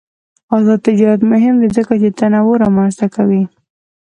[0.55, 3.43] آزاد تجارت مهم دی ځکه چې تنوع رامنځته کوي.